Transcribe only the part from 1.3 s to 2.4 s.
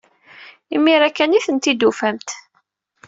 ay tent-id-tufamt.